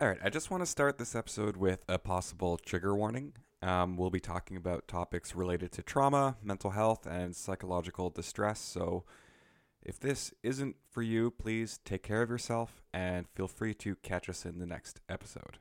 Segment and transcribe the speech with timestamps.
[0.00, 3.34] All right, I just want to start this episode with a possible trigger warning.
[3.60, 8.60] Um, we'll be talking about topics related to trauma, mental health, and psychological distress.
[8.60, 9.04] So,
[9.82, 14.30] if this isn't for you, please take care of yourself and feel free to catch
[14.30, 15.58] us in the next episode.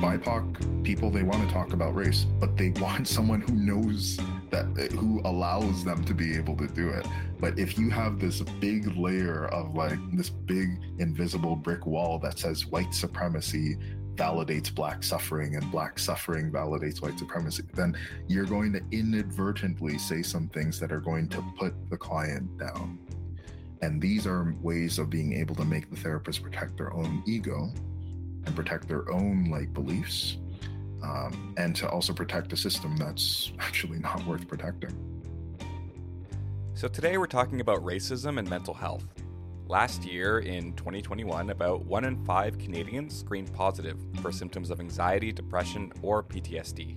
[0.00, 4.18] BIPOC people they want to talk about race, but they want someone who knows
[4.50, 7.06] that who allows them to be able to do it.
[7.38, 12.38] But if you have this big layer of like this big invisible brick wall that
[12.38, 13.76] says white supremacy
[14.14, 17.96] validates black suffering and black suffering validates white supremacy, then
[18.26, 22.98] you're going to inadvertently say some things that are going to put the client down.
[23.82, 27.70] And these are ways of being able to make the therapist protect their own ego
[28.46, 30.38] and protect their own like beliefs
[31.02, 34.94] um, and to also protect a system that's actually not worth protecting.
[36.74, 39.04] So, today we're talking about racism and mental health.
[39.68, 45.30] Last year, in 2021, about one in five Canadians screened positive for symptoms of anxiety,
[45.30, 46.96] depression, or PTSD.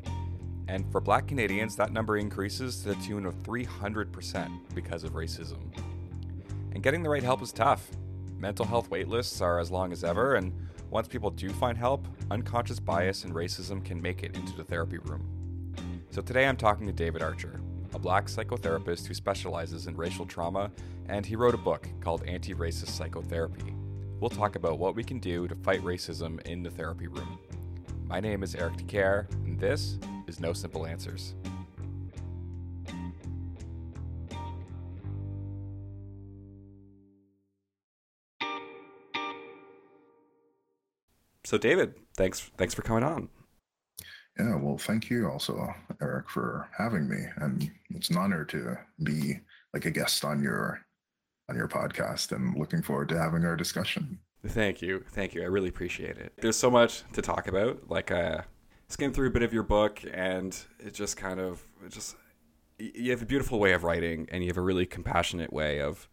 [0.67, 5.59] And for black Canadians, that number increases to the tune of 300% because of racism.
[6.71, 7.91] And getting the right help is tough.
[8.43, 10.51] Mental health waitlists are as long as ever, and
[10.89, 14.97] once people do find help, unconscious bias and racism can make it into the therapy
[14.97, 15.25] room.
[16.09, 17.61] So today I'm talking to David Archer,
[17.93, 20.71] a black psychotherapist who specializes in racial trauma,
[21.07, 23.73] and he wrote a book called Anti Racist Psychotherapy.
[24.19, 27.39] We'll talk about what we can do to fight racism in the therapy room.
[28.07, 31.33] My name is Eric Dicaire, and this is No Simple Answers.
[41.45, 43.29] So, David, thanks thanks for coming on.
[44.39, 49.39] Yeah, well, thank you also, Eric, for having me, and it's an honor to be
[49.73, 50.81] like a guest on your
[51.49, 54.19] on your podcast, and looking forward to having our discussion.
[54.45, 55.43] Thank you, thank you.
[55.43, 56.33] I really appreciate it.
[56.41, 57.89] There's so much to talk about.
[57.89, 58.41] Like, I uh,
[58.87, 62.15] skimmed through a bit of your book, and it just kind of it just
[62.79, 66.07] you have a beautiful way of writing, and you have a really compassionate way of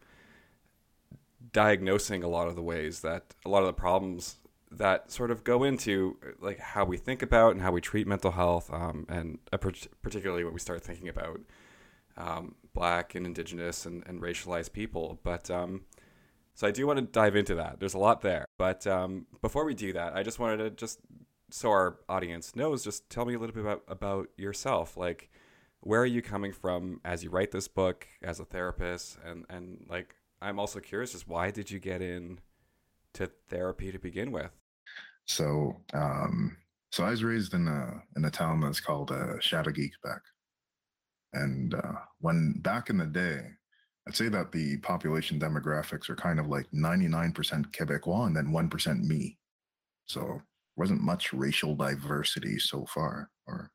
[1.53, 4.37] diagnosing a lot of the ways that a lot of the problems
[4.73, 8.31] that sort of go into like how we think about and how we treat mental
[8.31, 11.41] health, um, and particularly when we start thinking about
[12.17, 15.19] um, Black and Indigenous and, and racialized people.
[15.23, 15.83] But um,
[16.55, 17.81] so I do want to dive into that.
[17.81, 21.01] There's a lot there, but um, before we do that, I just wanted to just
[21.53, 25.31] so our audience knows, just tell me a little bit about about yourself, like
[25.81, 29.87] where are you coming from as you write this book as a therapist, and and
[29.89, 32.39] like I'm also curious, just why did you get in
[33.15, 34.60] to therapy to begin with?
[35.27, 36.57] So, um,
[36.93, 40.23] so I was raised in a in a town that's called uh, Chateauguay, Quebec,
[41.33, 43.43] and uh, when back in the day,
[44.09, 47.33] I'd say that the population demographics are kind of like 99%
[47.71, 49.39] Quebecois and then 1% me.
[50.07, 50.41] So
[50.77, 53.71] wasn't much racial diversity so far, or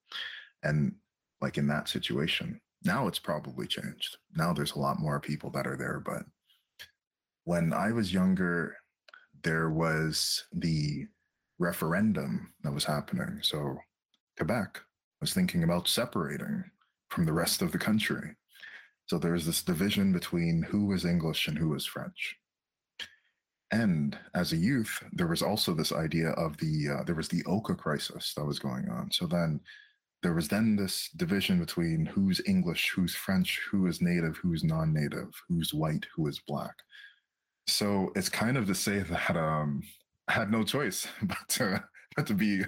[0.63, 0.93] and
[1.41, 2.59] like in that situation.
[2.83, 4.17] Now it's probably changed.
[4.35, 6.23] Now there's a lot more people that are there, but
[7.45, 8.75] when I was younger,
[9.43, 11.05] there was the
[11.59, 13.39] referendum that was happening.
[13.41, 13.77] So
[14.37, 14.81] Quebec
[15.21, 16.63] was thinking about separating
[17.09, 18.35] from the rest of the country.
[19.07, 22.35] So there was this division between who was English and who was French.
[23.71, 27.43] And as a youth, there was also this idea of the uh, there was the
[27.45, 29.11] Oka crisis that was going on.
[29.11, 29.59] So then
[30.21, 35.29] there was then this division between who's English, who's French, who is native, who's non-native,
[35.47, 36.75] who's white, who is black.
[37.67, 39.83] So it's kind of to say that um,
[40.29, 41.83] had no choice but to,
[42.15, 42.61] but to be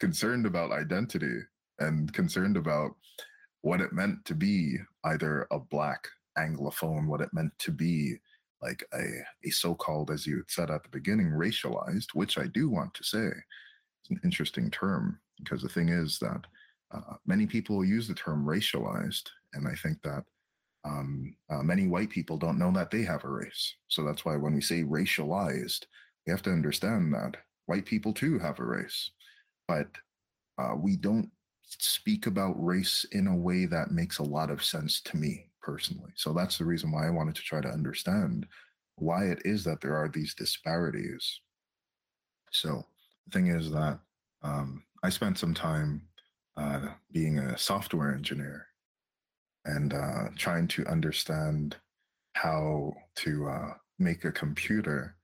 [0.00, 1.40] concerned about identity
[1.78, 2.92] and concerned about
[3.62, 6.06] what it meant to be either a black
[6.38, 8.16] anglophone, what it meant to be
[8.62, 9.04] like a,
[9.44, 13.26] a so-called, as you said at the beginning, racialized, which I do want to say
[13.26, 16.46] is an interesting term because the thing is that
[16.92, 20.24] uh, many people use the term racialized, and I think that
[20.84, 23.74] um, uh, many white people don't know that they have a race.
[23.88, 25.84] So that's why when we say racialized,
[26.26, 27.36] we have to understand that
[27.66, 29.10] white people too have a race,
[29.68, 29.88] but
[30.58, 31.30] uh, we don't
[31.66, 36.12] speak about race in a way that makes a lot of sense to me personally.
[36.14, 38.46] So that's the reason why I wanted to try to understand
[38.96, 41.40] why it is that there are these disparities.
[42.52, 42.84] So
[43.26, 43.98] the thing is that
[44.42, 46.02] um, I spent some time
[46.56, 48.66] uh, being a software engineer
[49.64, 51.76] and uh, trying to understand
[52.34, 55.16] how to uh, make a computer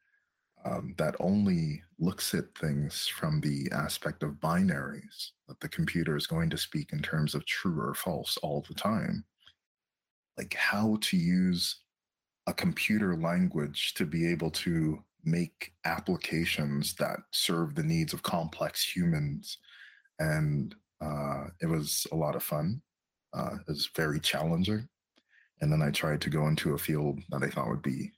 [0.64, 6.26] um, that only looks at things from the aspect of binaries, that the computer is
[6.26, 9.24] going to speak in terms of true or false all the time.
[10.36, 11.76] Like how to use
[12.46, 18.82] a computer language to be able to make applications that serve the needs of complex
[18.82, 19.58] humans.
[20.18, 22.80] And uh, it was a lot of fun.
[23.32, 24.88] Uh, it was very challenging.
[25.60, 28.12] And then I tried to go into a field that I thought would be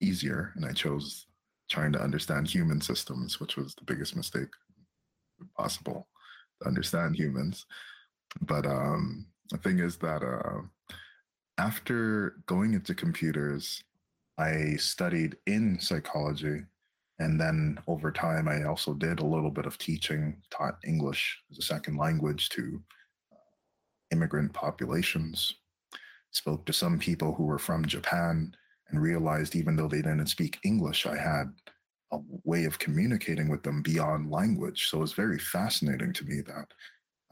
[0.00, 1.26] easier, and I chose
[1.72, 4.50] trying to understand human systems, which was the biggest mistake
[5.56, 6.06] possible
[6.60, 7.64] to understand humans.
[8.42, 10.60] But um, the thing is that uh,
[11.56, 13.82] after going into computers,
[14.36, 16.60] I studied in psychology.
[17.18, 21.58] And then over time, I also did a little bit of teaching, taught English as
[21.58, 22.82] a second language to
[23.32, 23.36] uh,
[24.10, 25.54] immigrant populations,
[26.32, 28.54] spoke to some people who were from Japan,
[28.92, 31.52] and realized even though they didn't speak English, I had
[32.12, 34.88] a way of communicating with them beyond language.
[34.88, 36.66] So it was very fascinating to me that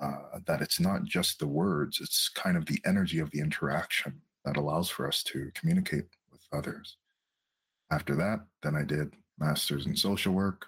[0.02, 4.20] uh, that it's not just the words; it's kind of the energy of the interaction
[4.46, 6.96] that allows for us to communicate with others.
[7.92, 10.66] After that, then I did masters in social work.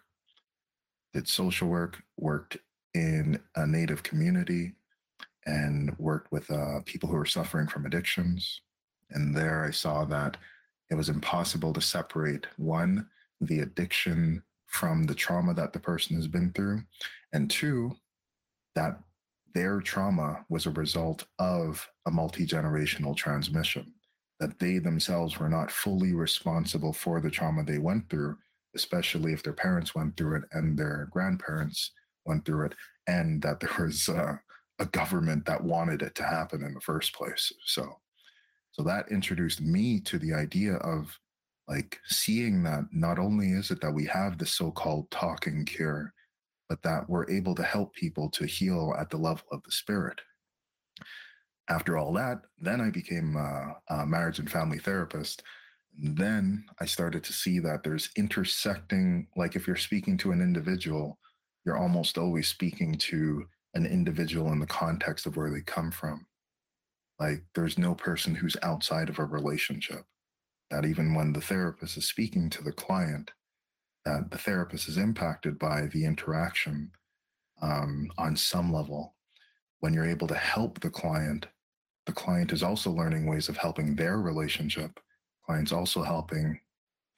[1.14, 2.58] Did social work, worked
[2.92, 4.74] in a native community,
[5.46, 8.60] and worked with uh, people who were suffering from addictions.
[9.10, 10.36] And there I saw that
[10.92, 13.08] it was impossible to separate one,
[13.40, 16.82] the addiction from the trauma that the person has been through,
[17.32, 17.96] and two,
[18.74, 19.00] that
[19.54, 23.90] their trauma was a result of a multi generational transmission,
[24.38, 28.36] that they themselves were not fully responsible for the trauma they went through,
[28.76, 31.92] especially if their parents went through it and their grandparents
[32.26, 32.74] went through it,
[33.06, 34.34] and that there was uh,
[34.78, 37.50] a government that wanted it to happen in the first place.
[37.64, 37.96] So,
[38.72, 41.18] so that introduced me to the idea of
[41.68, 46.12] like seeing that not only is it that we have the so-called talking cure,
[46.68, 50.20] but that we're able to help people to heal at the level of the spirit.
[51.68, 55.42] After all that, then I became a, a marriage and family therapist.
[56.02, 60.40] And then I started to see that there's intersecting, like if you're speaking to an
[60.40, 61.18] individual,
[61.64, 63.44] you're almost always speaking to
[63.74, 66.26] an individual in the context of where they come from.
[67.22, 70.04] Like there's no person who's outside of a relationship.
[70.72, 73.30] That even when the therapist is speaking to the client,
[74.04, 76.90] that the therapist is impacted by the interaction
[77.60, 79.14] um, on some level.
[79.78, 81.46] When you're able to help the client,
[82.06, 84.98] the client is also learning ways of helping their relationship.
[85.46, 86.58] Clients also helping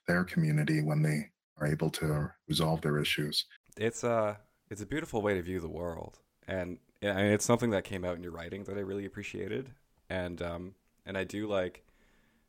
[0.06, 3.46] their community when they are able to resolve their issues.
[3.78, 7.84] It's a it's a beautiful way to view the world, and, and it's something that
[7.84, 9.70] came out in your writing that I really appreciated,
[10.08, 10.74] and um,
[11.06, 11.84] and I do like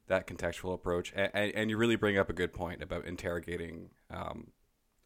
[0.07, 1.13] that contextual approach.
[1.15, 4.51] And, and, you really bring up a good point about interrogating um,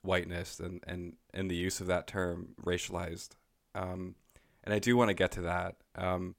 [0.01, 3.30] whiteness and, and, and the use of that term racialized.
[3.75, 4.16] Um,
[4.63, 5.75] and I do want to get to that.
[5.96, 6.36] Um,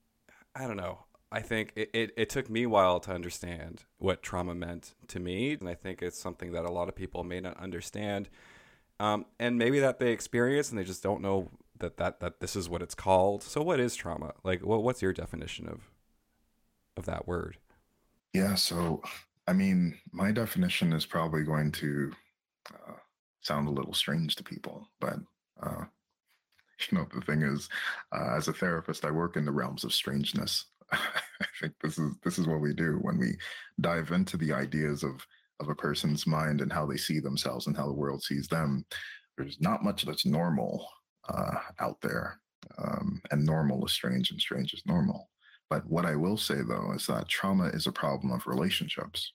[0.55, 1.05] I don't know.
[1.33, 5.21] I think it, it, it, took me a while to understand what trauma meant to
[5.21, 5.53] me.
[5.53, 8.29] And I think it's something that a lot of people may not understand.
[8.99, 11.49] Um, and maybe that they experience and they just don't know
[11.79, 13.43] that, that, that this is what it's called.
[13.45, 14.35] So what is trauma?
[14.43, 15.90] Like, what, what's your definition of,
[16.97, 17.57] of that word?
[18.33, 18.55] Yeah.
[18.55, 19.03] So,
[19.47, 22.13] I mean, my definition is probably going to
[22.73, 22.95] uh,
[23.41, 25.17] sound a little strange to people, but
[25.63, 25.85] uh,
[26.91, 27.69] you know, the thing is,
[28.13, 30.67] uh, as a therapist, I work in the realms of strangeness.
[30.93, 33.37] I think this is this is what we do when we
[33.81, 35.25] dive into the ideas of
[35.61, 38.85] of a person's mind and how they see themselves and how the world sees them.
[39.37, 40.87] There's not much that's normal
[41.29, 42.41] uh, out there,
[42.79, 45.30] um, and normal is strange, and strange is normal.
[45.71, 49.33] But what I will say though is that trauma is a problem of relationships.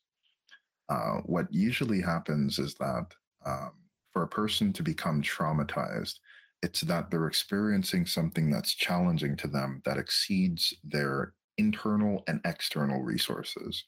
[0.89, 3.07] Uh, what usually happens is that
[3.45, 3.71] um,
[4.13, 6.19] for a person to become traumatized,
[6.61, 13.01] it's that they're experiencing something that's challenging to them that exceeds their internal and external
[13.01, 13.83] resources.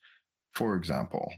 [0.54, 1.32] For example,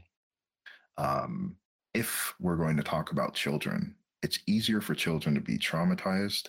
[0.96, 1.56] um,
[1.92, 6.48] if we're going to talk about children, it's easier for children to be traumatized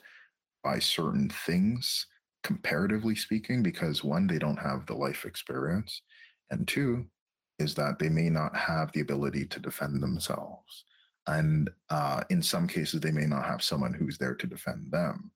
[0.63, 2.05] by certain things
[2.43, 6.01] comparatively speaking, because one, they don't have the life experience,
[6.49, 7.05] and two,
[7.59, 10.85] is that they may not have the ability to defend themselves.
[11.27, 15.31] And uh, in some cases, they may not have someone who's there to defend them.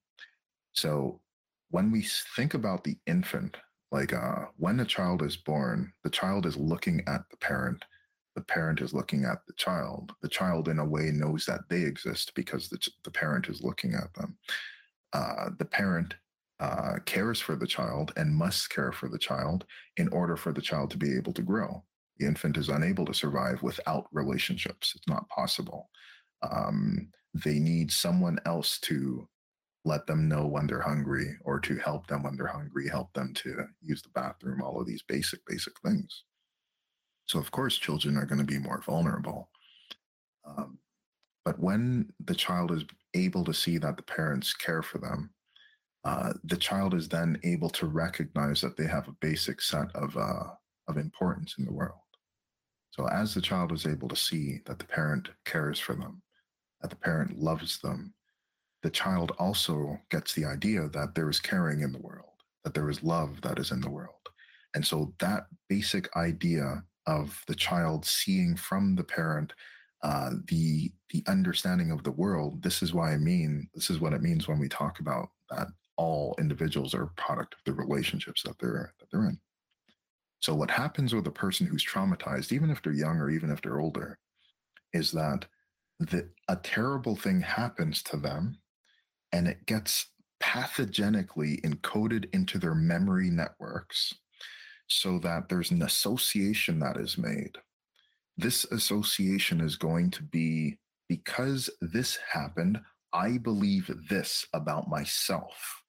[0.73, 1.21] So
[1.69, 3.57] when we think about the infant,
[3.91, 7.85] like uh, when a child is born, the child is looking at the parent.
[8.35, 10.11] The parent is looking at the child.
[10.21, 13.93] The child, in a way, knows that they exist because the, the parent is looking
[13.93, 14.37] at them.
[15.13, 16.15] Uh, the parent
[16.59, 19.65] uh, cares for the child and must care for the child
[19.97, 21.83] in order for the child to be able to grow.
[22.17, 24.93] The infant is unable to survive without relationships.
[24.95, 25.89] It's not possible.
[26.41, 29.27] Um, they need someone else to
[29.83, 33.33] let them know when they're hungry or to help them when they're hungry, help them
[33.35, 36.23] to use the bathroom, all of these basic, basic things.
[37.25, 39.49] So, of course, children are going to be more vulnerable.
[40.47, 40.79] Um,
[41.43, 42.83] but when the child is
[43.13, 45.31] able to see that the parents care for them,
[46.05, 50.15] uh, the child is then able to recognize that they have a basic set of
[50.15, 50.51] uh,
[50.87, 51.99] of importance in the world.
[52.91, 56.21] So as the child is able to see that the parent cares for them,
[56.81, 58.13] that the parent loves them,
[58.83, 62.89] the child also gets the idea that there is caring in the world, that there
[62.89, 64.13] is love that is in the world.
[64.75, 69.53] And so that basic idea of the child seeing from the parent
[70.03, 72.61] uh, the the understanding of the world.
[72.61, 75.67] This is why I mean this is what it means when we talk about that
[75.97, 79.39] all individuals are a product of the relationships that they're that they're in.
[80.39, 83.61] So what happens with a person who's traumatized, even if they're young or even if
[83.61, 84.19] they're older,
[84.93, 85.45] is that
[85.99, 88.57] the, a terrible thing happens to them
[89.31, 90.11] and it gets
[90.41, 94.13] pathogenically encoded into their memory networks
[94.87, 97.57] so that there's an association that is made.
[98.37, 100.77] This association is going to be
[101.09, 102.79] because this happened,
[103.13, 105.81] I believe this about myself.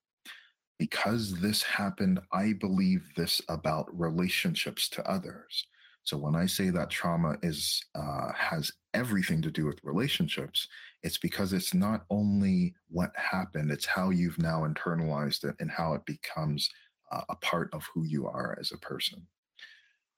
[0.78, 5.66] Because this happened, I believe this about relationships to others.
[6.04, 10.68] So when I say that trauma is uh, has everything to do with relationships,
[11.02, 15.94] it's because it's not only what happened; it's how you've now internalized it and how
[15.94, 16.70] it becomes
[17.10, 19.26] uh, a part of who you are as a person.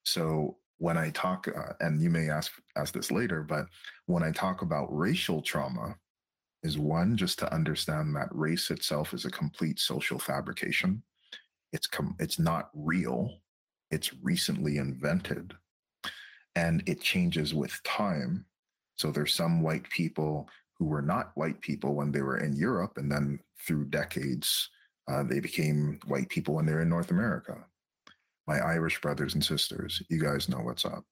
[0.05, 3.67] So when I talk, uh, and you may ask ask this later, but
[4.07, 5.97] when I talk about racial trauma,
[6.62, 11.03] is one just to understand that race itself is a complete social fabrication.
[11.73, 13.38] It's com- it's not real.
[13.91, 15.55] It's recently invented,
[16.57, 18.45] and it changes with time.
[18.97, 20.49] So there's some white people
[20.79, 24.71] who were not white people when they were in Europe, and then through decades
[25.11, 27.57] uh, they became white people when they're in North America.
[28.47, 31.05] My Irish brothers and sisters, you guys know what's up.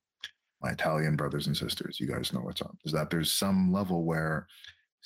[0.62, 2.76] My Italian brothers and sisters, you guys know what's up.
[2.85, 4.47] Is that there's some level where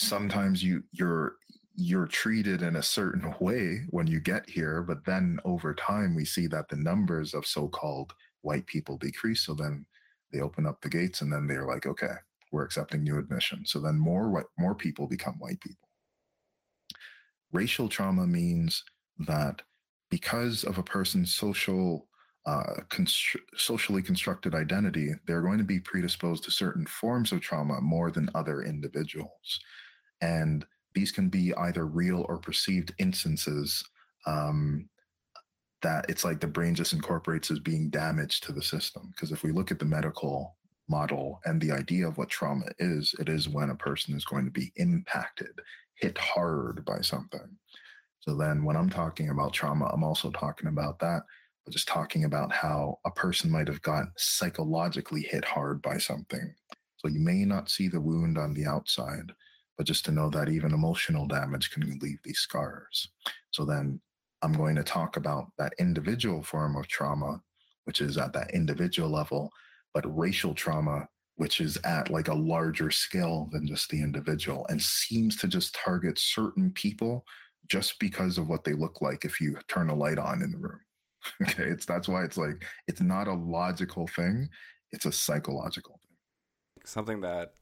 [0.01, 1.37] sometimes you you're
[1.77, 6.25] you're treated in a certain way when you get here, but then over time we
[6.25, 9.43] see that the numbers of so-called white people decrease.
[9.43, 9.87] So then
[10.33, 12.15] they open up the gates and then they're like, okay,
[12.53, 13.65] we're accepting new admission.
[13.65, 15.89] So then more white more people become white people.
[17.53, 18.83] Racial trauma means
[19.27, 19.63] that
[20.11, 22.09] because of a person's social
[22.47, 27.81] uh, constr- socially constructed identity, they're going to be predisposed to certain forms of trauma
[27.81, 29.61] more than other individuals.
[30.21, 33.85] And these can be either real or perceived instances
[34.27, 34.89] um,
[35.83, 39.13] that it's like the brain just incorporates as being damaged to the system.
[39.15, 40.57] Because if we look at the medical
[40.89, 44.45] model and the idea of what trauma is, it is when a person is going
[44.45, 45.53] to be impacted
[46.01, 47.57] hit hard by something.
[48.21, 51.23] So then when I'm talking about trauma, I'm also talking about that,
[51.65, 56.55] but just talking about how a person might have got psychologically hit hard by something.
[56.97, 59.33] So you may not see the wound on the outside,
[59.81, 63.09] but just to know that even emotional damage can leave these scars.
[63.51, 63.99] So then
[64.43, 67.41] I'm going to talk about that individual form of trauma,
[67.85, 69.51] which is at that individual level,
[69.95, 74.83] but racial trauma which is at like a larger scale than just the individual and
[74.83, 77.25] seems to just target certain people
[77.67, 80.59] just because of what they look like if you turn a light on in the
[80.59, 80.81] room.
[81.49, 84.51] okay, it's that's why it's like it's not a logical thing,
[84.93, 86.17] it's a psychological thing.
[86.85, 87.55] Something that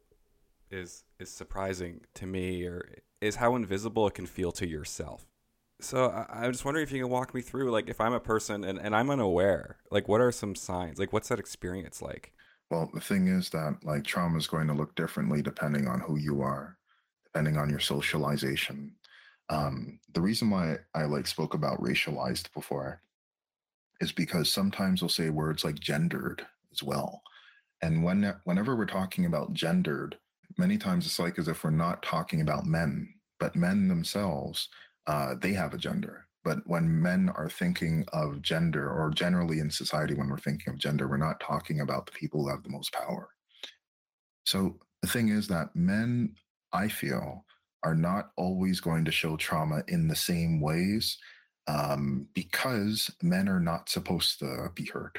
[0.73, 2.89] is is surprising to me or
[3.21, 5.27] is how invisible it can feel to yourself.
[5.81, 8.21] So I, I'm just wondering if you can walk me through like if I'm a
[8.21, 10.99] person and, and I'm unaware, like what are some signs?
[10.99, 12.33] Like what's that experience like?
[12.71, 16.19] Well, the thing is that like trauma is going to look differently depending on who
[16.19, 16.77] you are,
[17.25, 18.95] depending on your socialization.
[19.49, 23.03] Um, the reason why I like spoke about racialized before
[24.01, 27.23] is because sometimes we'll say words like gendered as well.
[27.83, 30.17] And when whenever we're talking about gendered,
[30.59, 34.69] many times it's like as if we're not talking about men, but men themselves,
[35.07, 36.27] uh, they have a gender.
[36.45, 40.79] But when men are thinking of gender, or generally in society, when we're thinking of
[40.79, 43.29] gender, we're not talking about the people who have the most power.
[44.45, 46.35] So the thing is that men,
[46.73, 47.45] I feel,
[47.85, 51.19] are not always going to show trauma in the same ways
[51.67, 55.19] um, because men are not supposed to be hurt.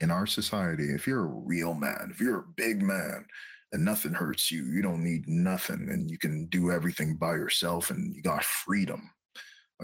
[0.00, 3.26] In our society, if you're a real man, if you're a big man,
[3.74, 7.90] and nothing hurts you, you don't need nothing, and you can do everything by yourself,
[7.90, 9.10] and you got freedom.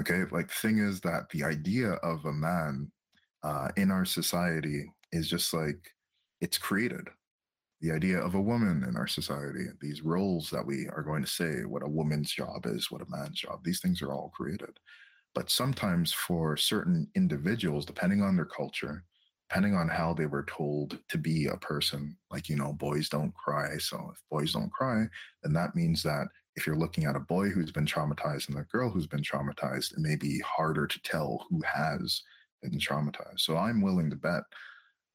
[0.00, 2.90] Okay, like the thing is that the idea of a man
[3.42, 5.92] uh, in our society is just like
[6.40, 7.09] it's created.
[7.80, 11.28] the idea of a woman in our society, these roles that we are going to
[11.28, 14.78] say, what a woman's job is, what a man's job, these things are all created.
[15.35, 19.04] But sometimes for certain individuals, depending on their culture,
[19.50, 23.35] depending on how they were told to be a person, like, you know, boys don't
[23.35, 23.76] cry.
[23.78, 25.07] So if boys don't cry,
[25.42, 28.62] then that means that if you're looking at a boy who's been traumatized and a
[28.62, 32.23] girl who's been traumatized, it may be harder to tell who has
[32.62, 33.40] been traumatized.
[33.40, 34.42] So I'm willing to bet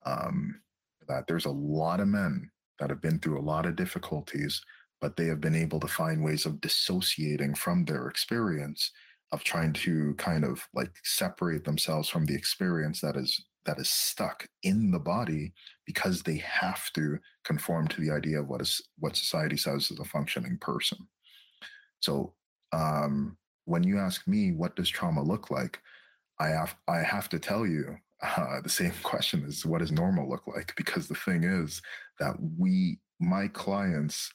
[0.05, 0.59] um,
[1.07, 4.61] that there's a lot of men that have been through a lot of difficulties,
[4.99, 8.91] but they have been able to find ways of dissociating from their experience
[9.31, 13.89] of trying to kind of like separate themselves from the experience that is that is
[13.89, 15.53] stuck in the body
[15.85, 19.99] because they have to conform to the idea of what is what society says is
[19.99, 20.97] a functioning person
[21.99, 22.33] so
[22.73, 25.79] um, when you ask me what does trauma look like
[26.39, 30.29] i have i have to tell you uh, the same question is what does normal
[30.29, 31.81] look like because the thing is
[32.19, 34.31] that we my clients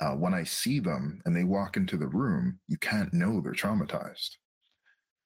[0.00, 3.52] uh, when I see them and they walk into the room, you can't know they're
[3.52, 4.30] traumatized.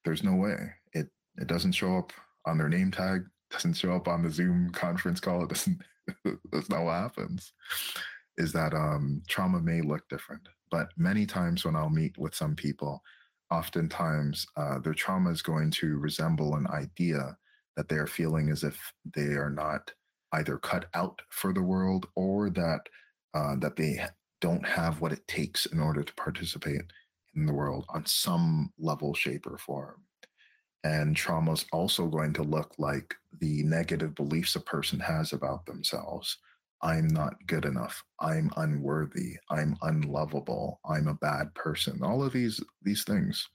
[0.04, 0.56] There's no way.
[0.92, 2.12] It it doesn't show up
[2.46, 3.22] on their name tag,
[3.54, 5.44] doesn't show up on the Zoom conference call.
[5.44, 5.80] It doesn't.
[6.52, 7.52] that's not what happens.
[8.36, 12.56] Is that um, trauma may look different, but many times when I'll meet with some
[12.56, 13.02] people,
[13.50, 17.36] oftentimes uh, their trauma is going to resemble an idea
[17.76, 19.92] that they are feeling as if they are not
[20.32, 22.80] either cut out for the world or that
[23.34, 24.04] uh, that they
[24.40, 26.82] don't have what it takes in order to participate
[27.34, 30.02] in the world on some level, shape, or form.
[30.84, 35.66] And trauma is also going to look like the negative beliefs a person has about
[35.66, 36.36] themselves.
[36.82, 38.04] I'm not good enough.
[38.20, 39.36] I'm unworthy.
[39.50, 40.80] I'm unlovable.
[40.84, 42.02] I'm a bad person.
[42.02, 43.48] All of these these things.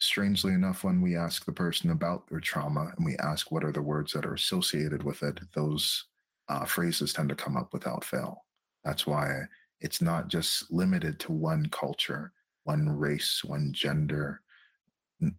[0.00, 3.72] Strangely enough, when we ask the person about their trauma and we ask what are
[3.72, 6.04] the words that are associated with it, those
[6.48, 8.44] uh, phrases tend to come up without fail.
[8.84, 9.42] That's why
[9.80, 12.32] it's not just limited to one culture,
[12.64, 14.40] one race, one gender.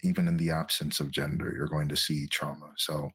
[0.04, 2.72] Even in the absence of gender, you're going to see trauma.
[2.78, 3.12] So,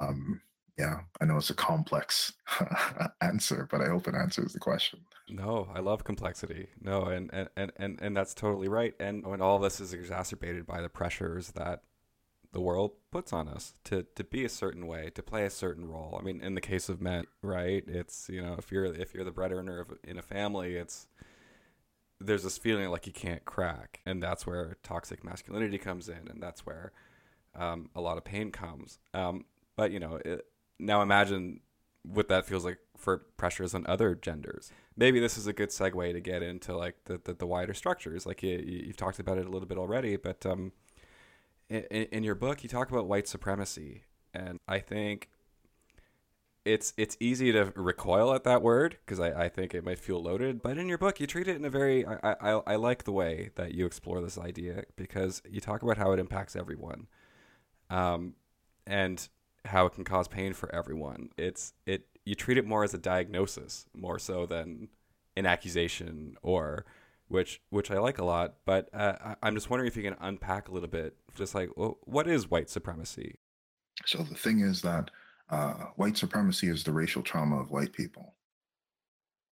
[0.00, 0.40] um,
[0.78, 2.32] yeah, I know it's a complex
[3.20, 5.00] answer, but I hope it answers the question.
[5.28, 6.68] No, I love complexity.
[6.80, 8.94] No, and and and and that's totally right.
[9.00, 11.82] And when all this is exacerbated by the pressures that
[12.52, 15.86] the world puts on us to to be a certain way, to play a certain
[15.86, 16.16] role.
[16.18, 17.84] I mean, in the case of men, right?
[17.86, 21.06] It's you know if you're if you're the breadwinner of, in a family, it's
[22.20, 26.42] there's this feeling like you can't crack, and that's where toxic masculinity comes in, and
[26.42, 26.92] that's where
[27.54, 28.98] um, a lot of pain comes.
[29.14, 29.44] Um,
[29.76, 30.46] but you know, it,
[30.78, 31.60] now imagine
[32.02, 34.70] what that feels like for pressures on other genders.
[34.96, 38.26] Maybe this is a good segue to get into like the the, the wider structures.
[38.26, 40.72] Like you, you've talked about it a little bit already, but um,
[41.68, 44.02] in, in your book you talk about white supremacy
[44.34, 45.28] and i think
[46.66, 50.22] it's it's easy to recoil at that word because I, I think it might feel
[50.22, 53.04] loaded but in your book you treat it in a very I, I, I like
[53.04, 57.06] the way that you explore this idea because you talk about how it impacts everyone
[57.88, 58.34] um,
[58.86, 59.28] and
[59.64, 62.98] how it can cause pain for everyone it's it you treat it more as a
[62.98, 64.88] diagnosis more so than
[65.36, 66.84] an accusation or
[67.28, 68.54] which which I like a lot.
[68.64, 71.98] But uh, I'm just wondering if you can unpack a little bit, just like well,
[72.02, 73.36] what is white supremacy?
[74.04, 75.10] So the thing is that
[75.48, 78.34] uh, white supremacy is the racial trauma of white people.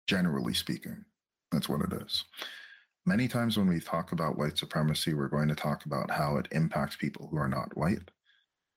[0.07, 1.05] Generally speaking,
[1.51, 2.23] that's what it is.
[3.05, 6.47] Many times when we talk about white supremacy, we're going to talk about how it
[6.51, 8.11] impacts people who are not white.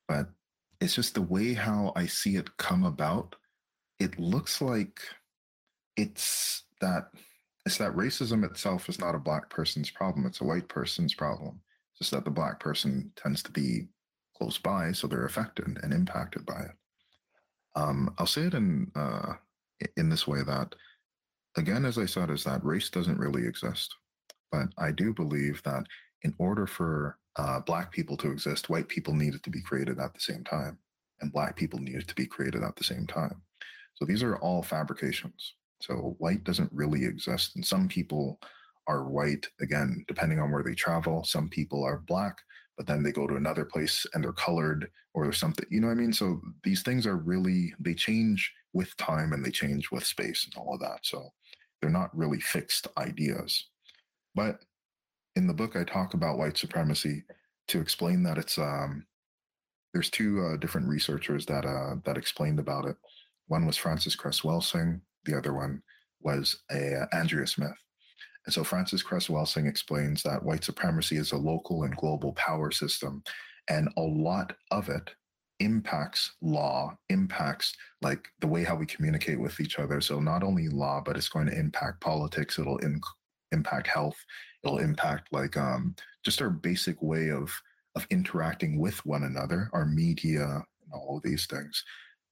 [0.09, 0.29] But
[0.81, 3.37] it's just the way how I see it come about.
[4.01, 5.01] It looks like
[5.97, 7.11] it's that
[7.67, 11.61] it's that racism itself is not a black person's problem it's a white person's problem
[11.93, 13.87] it's just that the black person tends to be
[14.37, 16.73] close by so they're affected and impacted by it
[17.77, 19.35] um, i'll say it in uh,
[19.97, 20.75] in this way that
[21.57, 23.95] again as i said is that race doesn't really exist
[24.53, 25.85] but i do believe that
[26.23, 30.15] in order for uh, black people to exist white people needed to be created at
[30.15, 30.79] the same time
[31.21, 33.43] and black people needed to be created at the same time
[33.95, 37.57] so these are all fabrications so white doesn't really exist.
[37.57, 38.41] And some people
[38.87, 41.25] are white, again, depending on where they travel.
[41.25, 42.39] Some people are black,
[42.77, 45.67] but then they go to another place and they're colored or something.
[45.71, 46.13] You know what I mean?
[46.13, 50.55] So these things are really, they change with time and they change with space and
[50.57, 51.01] all of that.
[51.03, 51.33] So
[51.81, 53.69] they're not really fixed ideas.
[54.35, 54.59] But
[55.37, 57.25] in the book, I talk about white supremacy
[57.69, 59.07] to explain that it's, um,
[59.93, 62.97] there's two uh, different researchers that uh, that explained about it.
[63.47, 65.83] One was Frances Cress Welsing, the other one
[66.21, 67.77] was a, uh, Andrea Smith.
[68.47, 72.71] And so Frances Cress Welsing explains that white supremacy is a local and global power
[72.71, 73.23] system,
[73.69, 75.11] and a lot of it
[75.61, 80.01] impacts law, impacts like the way how we communicate with each other.
[80.01, 82.59] So not only law, but it's going to impact politics.
[82.59, 83.01] It'll in,
[83.53, 84.17] impact health.
[84.63, 87.51] It'll impact like um, just our basic way of
[87.97, 91.85] of interacting with one another, our media, and all of these things.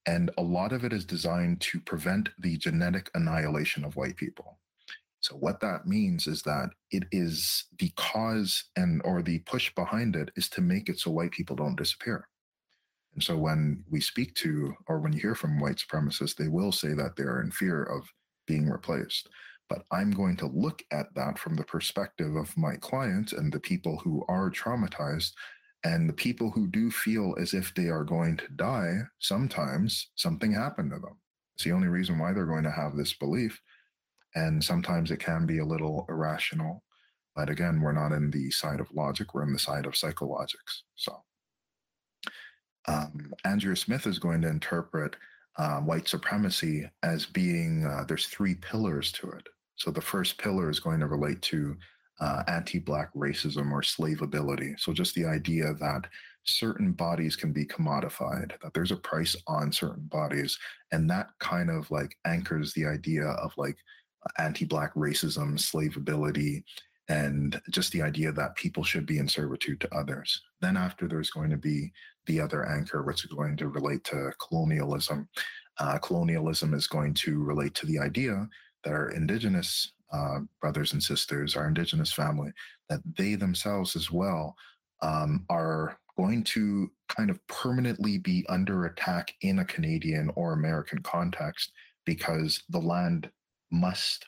[0.05, 4.59] And a lot of it is designed to prevent the genetic annihilation of white people.
[5.23, 10.17] So what that means is that it is the cause and or the push behind
[10.17, 12.27] it is to make it so white people don't disappear.
[13.13, 16.73] And so when we speak to or when you hear from white supremacists, they will
[16.73, 18.05] say that they're in fear of
[18.47, 19.29] being replaced.
[19.69, 23.61] But I'm going to look at that from the perspective of my clients and the
[23.61, 25.31] people who are traumatized
[25.85, 28.99] and the people who do feel as if they are going to die.
[29.19, 31.17] Sometimes something happened to them.
[31.55, 33.61] It's the only reason why they're going to have this belief.
[34.35, 36.83] And sometimes it can be a little irrational.
[37.35, 40.83] But again, we're not in the side of logic, we're in the side of psychologics.
[40.95, 41.23] So,
[42.87, 43.33] um,
[43.75, 45.15] Smith is going to interpret
[45.57, 49.47] uh, white supremacy as being uh, there's three pillars to it.
[49.75, 51.75] So, the first pillar is going to relate to
[52.19, 54.79] uh, anti Black racism or slaveability.
[54.79, 56.07] So, just the idea that
[56.43, 60.57] certain bodies can be commodified, that there's a price on certain bodies.
[60.91, 63.77] And that kind of like anchors the idea of like
[64.37, 66.63] anti-black racism, slaveability,
[67.09, 70.41] and just the idea that people should be in servitude to others.
[70.61, 71.91] Then after there's going to be
[72.25, 75.27] the other anchor, which is going to relate to colonialism.
[75.79, 78.47] Uh, colonialism is going to relate to the idea
[78.83, 82.51] that our indigenous uh, brothers and sisters, our indigenous family,
[82.89, 84.55] that they themselves as well
[85.01, 90.99] um, are going to kind of permanently be under attack in a Canadian or American
[90.99, 91.71] context
[92.05, 93.29] because the land
[93.73, 94.25] must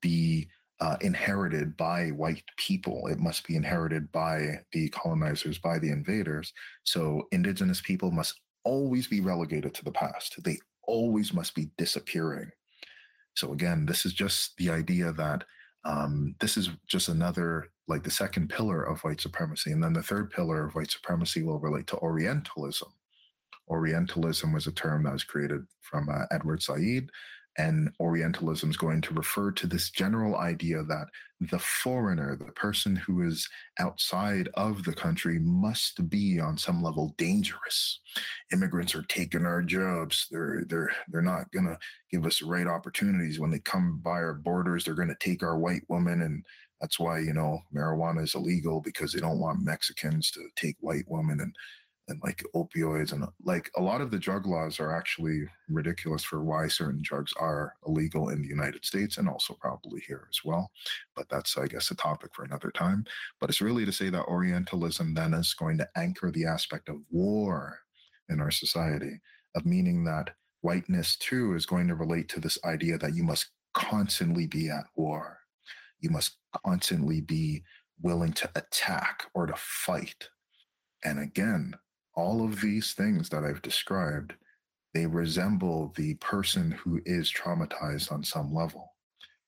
[0.00, 0.48] be
[0.80, 3.06] uh, inherited by white people.
[3.08, 6.52] It must be inherited by the colonizers, by the invaders.
[6.84, 10.42] So indigenous people must always be relegated to the past.
[10.42, 12.50] They always must be disappearing.
[13.34, 15.44] So again, this is just the idea that
[15.84, 19.72] um, this is just another, like the second pillar of white supremacy.
[19.72, 22.88] And then the third pillar of white supremacy will relate to Orientalism.
[23.68, 27.08] Orientalism was a term that was created from uh, Edward Said
[27.58, 31.06] and Orientalism is going to refer to this general idea that
[31.40, 37.14] the foreigner, the person who is outside of the country, must be on some level
[37.18, 38.00] dangerous.
[38.52, 40.26] Immigrants are taking our jobs.
[40.30, 41.78] They're they're they're not gonna
[42.10, 44.84] give us the right opportunities when they come by our borders.
[44.84, 46.44] They're gonna take our white women, and
[46.80, 51.06] that's why you know marijuana is illegal because they don't want Mexicans to take white
[51.08, 51.54] women and
[52.10, 56.44] and like opioids and like a lot of the drug laws are actually ridiculous for
[56.44, 60.70] why certain drugs are illegal in the United States and also probably here as well.
[61.16, 63.04] But that's, I guess, a topic for another time.
[63.40, 66.96] But it's really to say that Orientalism then is going to anchor the aspect of
[67.10, 67.78] war
[68.28, 69.20] in our society,
[69.54, 73.46] of meaning that whiteness too is going to relate to this idea that you must
[73.72, 75.38] constantly be at war.
[76.00, 77.62] You must constantly be
[78.02, 80.28] willing to attack or to fight.
[81.04, 81.74] And again,
[82.20, 84.34] all of these things that I've described,
[84.92, 88.92] they resemble the person who is traumatized on some level.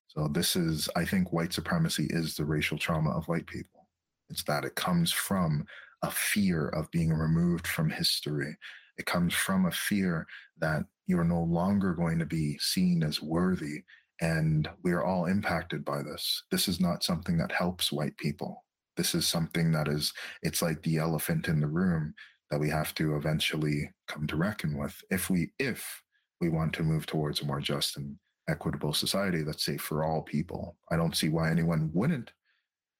[0.08, 3.88] So this is, I think white supremacy is the racial trauma of white people.
[4.30, 5.66] It's that it comes from
[6.02, 8.56] a fear of being removed from history.
[8.96, 10.26] It comes from a fear
[10.58, 13.82] that you're no longer going to be seen as worthy.
[14.20, 16.44] And we're all impacted by this.
[16.50, 18.64] This is not something that helps white people.
[18.96, 22.14] This is something that is, it's like the elephant in the room
[22.52, 26.02] that we have to eventually come to reckon with if we if
[26.38, 28.14] we want to move towards a more just and
[28.46, 30.76] equitable society that's safe for all people.
[30.90, 32.30] I don't see why anyone wouldn't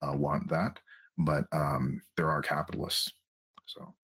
[0.00, 0.80] uh, want that,
[1.18, 3.12] but um, there are capitalists.
[3.66, 3.94] So,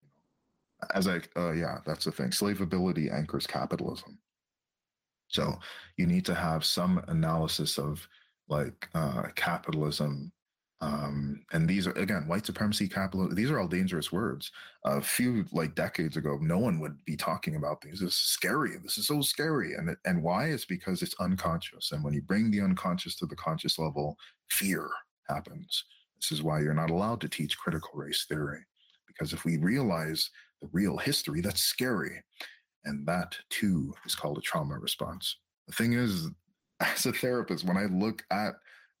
[0.00, 2.30] you know, as I, uh, yeah, that's the thing.
[2.30, 4.18] Slaveability anchors capitalism.
[5.28, 5.58] So
[5.98, 8.08] you need to have some analysis of
[8.48, 10.32] like uh, capitalism
[10.84, 14.50] um, and these are again white supremacy capital these are all dangerous words.
[14.84, 18.00] A few like decades ago no one would be talking about these.
[18.00, 18.76] This is scary.
[18.82, 19.74] This is so scary.
[19.74, 20.48] And and why?
[20.48, 21.92] Is because it's unconscious.
[21.92, 24.18] And when you bring the unconscious to the conscious level
[24.50, 24.90] fear
[25.28, 25.84] happens.
[26.16, 28.60] This is why you're not allowed to teach critical race theory.
[29.06, 32.22] Because if we realize the real history that's scary.
[32.84, 35.38] And that too is called a trauma response.
[35.66, 36.28] The thing is
[36.80, 38.54] as a therapist when i look at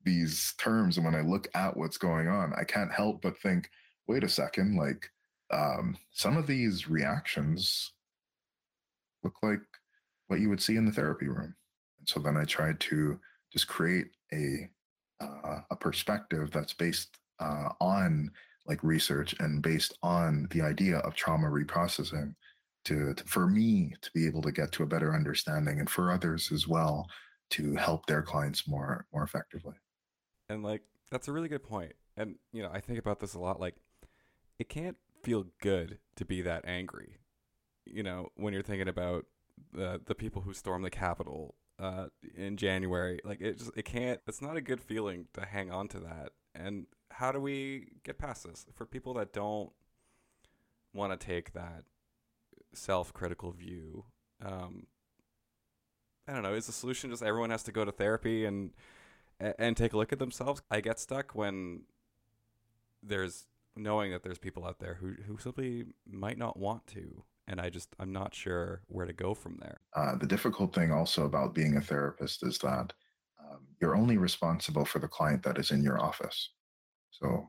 [0.04, 3.68] these terms and when I look at what's going on, I can't help but think,
[4.06, 5.08] wait a second, like
[5.52, 7.92] um, some of these reactions
[9.22, 9.60] look like
[10.28, 11.54] what you would see in the therapy room.
[11.98, 13.18] And so then I tried to
[13.52, 14.68] just create a
[15.20, 18.30] uh, a perspective that's based uh, on
[18.66, 22.34] like research and based on the idea of trauma reprocessing
[22.84, 26.10] to, to, for me to be able to get to a better understanding and for
[26.10, 27.06] others as well
[27.50, 29.74] to help their clients more more effectively
[30.48, 31.92] and like that's a really good point.
[32.16, 33.74] And you know i think about this a lot like
[34.58, 37.16] it can't feel good to be that angry
[37.86, 39.26] you know when you're thinking about
[39.72, 43.20] the the people who stormed the capitol uh, in january.
[43.24, 46.30] Like it just it can't it's not a good feeling to hang on to that.
[46.54, 48.66] And how do we get past this?
[48.74, 49.72] For people that don't
[50.92, 51.84] want to take that
[52.72, 54.04] self-critical view
[54.44, 54.86] um,
[56.26, 58.72] i don't know is the solution just everyone has to go to therapy and
[59.58, 61.82] and take a look at themselves i get stuck when
[63.02, 67.60] there's knowing that there's people out there who, who simply might not want to and
[67.60, 69.78] i just i'm not sure where to go from there.
[69.94, 72.92] Uh, the difficult thing also about being a therapist is that
[73.40, 76.50] um, you're only responsible for the client that is in your office.
[77.10, 77.48] So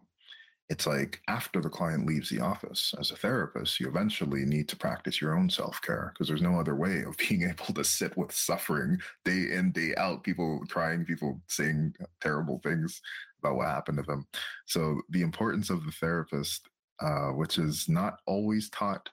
[0.70, 4.76] it's like after the client leaves the office as a therapist, you eventually need to
[4.76, 8.16] practice your own self care because there's no other way of being able to sit
[8.18, 13.00] with suffering day in, day out, people crying, people saying terrible things
[13.40, 14.26] about what happened to them.
[14.66, 16.68] So the importance of the therapist,
[17.00, 19.10] uh, which is not always taught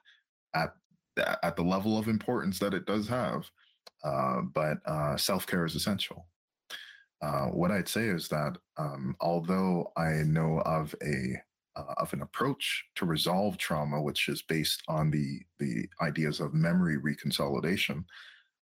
[0.55, 0.73] at
[1.43, 3.47] at the level of importance that it does have,
[4.03, 6.25] uh, but uh, self care is essential.
[7.23, 11.41] Uh, what I'd say is that um, although I know of a
[11.75, 16.53] uh, of an approach to resolve trauma, which is based on the the ideas of
[16.53, 18.03] memory reconsolidation,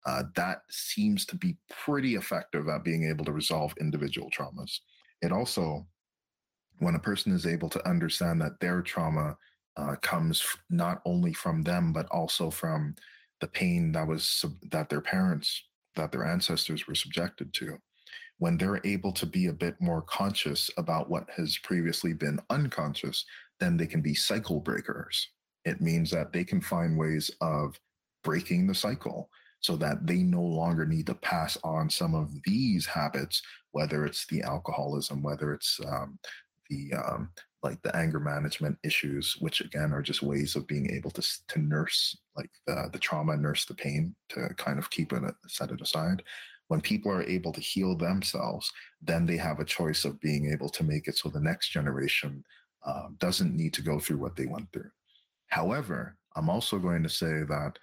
[0.08, 4.80] uh, that seems to be pretty effective at being able to resolve individual traumas.
[5.22, 5.86] It also,
[6.80, 9.38] when a person is able to understand that their trauma
[9.78, 12.96] uh, comes not only from them but also from
[13.40, 15.64] the pain that was sub- that their parents
[15.96, 17.78] that their ancestors were subjected to
[18.40, 23.26] when they're able to be a bit more conscious about what has previously been unconscious,
[23.60, 25.30] then they can be cycle breakers.
[25.66, 27.80] It means that they can find ways of
[28.24, 32.86] breaking the cycle so that they no longer need to pass on some of these
[32.86, 36.20] habits, whether it's the alcoholism, whether it's um,
[36.70, 37.30] the um,
[37.64, 41.60] like the anger management issues, which again are just ways of being able to to
[41.60, 45.82] nurse like the, the trauma, nurse the pain to kind of keep it set it
[45.82, 46.22] aside
[46.68, 50.70] when people are able to heal themselves, then they have a choice of being able
[50.70, 52.44] to make it so the next generation
[52.86, 54.90] uh, doesn't need to go through what they went through.
[55.48, 57.74] However, I'm also going to say that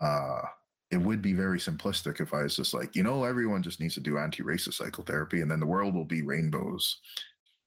[0.00, 0.42] uh,
[0.90, 3.94] it would be very simplistic if I was just like, you know, everyone just needs
[3.94, 7.00] to do anti racist psychotherapy and then the world will be rainbows.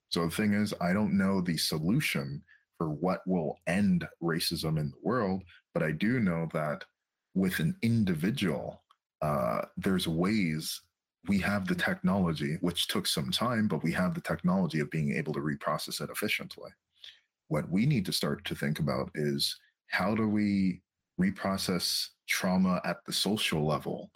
[0.10, 2.42] So the thing is, I don't know the solution
[2.78, 6.84] for what will end racism in the world, but I do know that
[7.34, 8.82] with an individual
[9.22, 10.82] uh, there's ways
[11.28, 15.14] we have the technology, which took some time, but we have the technology of being
[15.14, 16.72] able to reprocess it efficiently.
[17.50, 20.82] What we need to start to think about is how do we
[21.20, 24.12] reprocess trauma at the social level?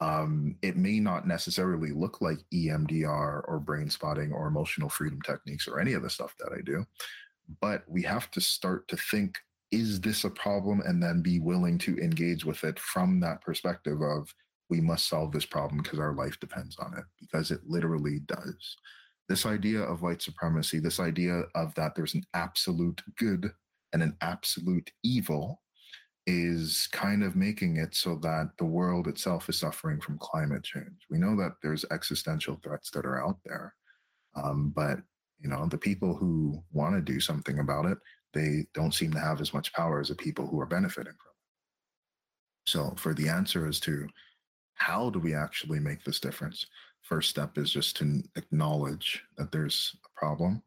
[0.00, 5.66] Um, it may not necessarily look like EMDR or brain spotting or emotional freedom techniques
[5.66, 6.84] or any of the stuff that I do,
[7.60, 9.38] but we have to start to think
[9.70, 10.80] is this a problem?
[10.80, 14.32] And then be willing to engage with it from that perspective of
[14.68, 18.76] we must solve this problem because our life depends on it because it literally does.
[19.28, 23.52] This idea of white supremacy this idea of that there's an absolute good
[23.92, 25.62] and an absolute evil
[26.26, 31.06] is kind of making it so that the world itself is suffering from climate change.
[31.08, 33.74] We know that there's existential threats that are out there
[34.36, 34.98] um, but
[35.40, 37.98] you know the people who want to do something about it
[38.36, 41.30] they don't seem to have as much power as the people who are benefiting from
[41.30, 42.70] it.
[42.70, 44.08] So, for the answer as to
[44.74, 46.66] how do we actually make this difference,
[47.02, 50.62] first step is just to acknowledge that there's a problem,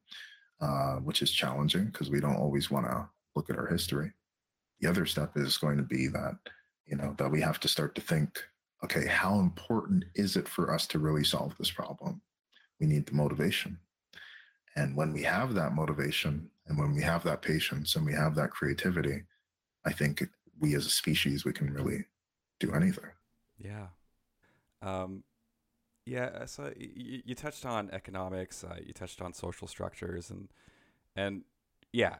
[0.62, 4.12] uh, which is challenging because we don't always want to look at our history.
[4.80, 6.38] The other step is going to be that,
[6.86, 8.42] you know, that we have to start to think,
[8.84, 12.22] okay, how important is it for us to really solve this problem?
[12.80, 13.78] We need the motivation.
[14.76, 18.36] And when we have that motivation and when we have that patience and we have
[18.36, 19.24] that creativity,
[19.86, 20.24] I think
[20.60, 22.06] we as a species, we can really
[22.60, 23.10] do anything.
[23.58, 23.88] Yeah.
[24.82, 25.24] Um,
[26.06, 26.46] yeah.
[26.46, 30.50] So you, you touched on economics, uh, you touched on social structures and,
[31.16, 31.44] and
[31.92, 32.16] yeah.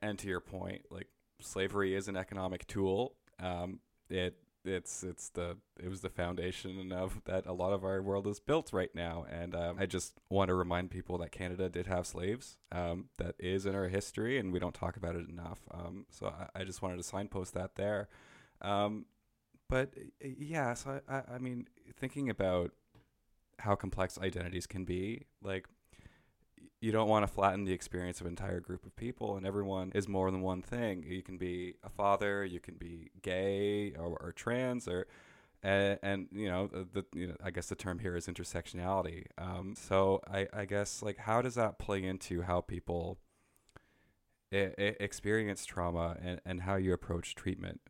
[0.00, 1.08] And to your point, like
[1.40, 3.16] slavery is an economic tool.
[3.40, 8.02] Um, it it's it's the it was the foundation of that a lot of our
[8.02, 9.24] world is built right now.
[9.30, 13.34] And um, i just want to remind people that canada did have slaves um, that
[13.38, 15.60] is in our history and we don't talk about it enough.
[15.72, 18.08] Um, so I, I, just wanted to signpost that there.
[18.60, 19.06] Um,
[19.68, 21.68] but yeah so I, I mean
[21.98, 22.72] thinking about
[23.58, 25.66] how complex identities can be like
[26.80, 29.92] you don't want to flatten the experience of an entire group of people and everyone
[29.94, 34.16] is more than one thing you can be a father you can be gay or,
[34.20, 35.06] or trans or
[35.62, 39.26] and, and, you know the you know I guess the term here is intersectionality.
[39.36, 43.18] Um, so I, I guess like how does that play into how people
[44.52, 47.80] I- I experience trauma and, and how you approach treatment?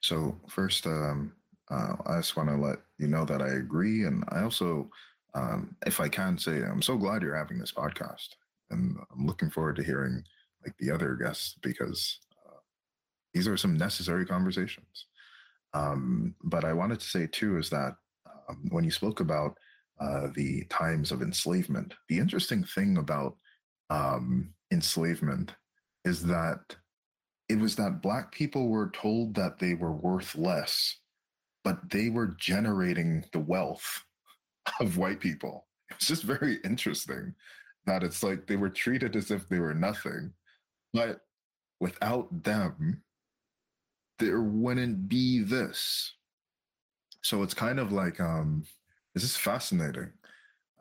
[0.00, 1.34] So first, um,
[1.70, 4.90] uh, I just want to let you know that I agree, and I also,
[5.34, 8.28] um, if I can say, I'm so glad you're having this podcast,
[8.70, 10.22] and I'm looking forward to hearing
[10.64, 12.58] like the other guests because uh,
[13.32, 15.06] these are some necessary conversations.
[15.74, 17.94] Um, but I wanted to say too is that
[18.48, 19.56] um, when you spoke about
[20.00, 23.36] uh, the times of enslavement, the interesting thing about
[23.90, 25.52] um, enslavement
[26.04, 26.60] is that
[27.48, 30.98] it was that Black people were told that they were worth less,
[31.64, 34.04] but they were generating the wealth
[34.80, 35.66] of white people.
[35.90, 37.34] It's just very interesting
[37.86, 40.32] that it's like they were treated as if they were nothing,
[40.92, 41.20] but
[41.80, 43.02] without them,
[44.18, 46.14] there wouldn't be this.
[47.22, 48.64] So it's kind of like um,
[49.14, 50.12] this is fascinating.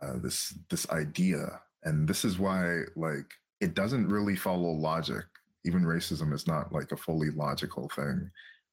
[0.01, 5.25] Uh, this this idea, and this is why like it doesn't really follow logic.
[5.65, 8.29] Even racism is not like a fully logical thing,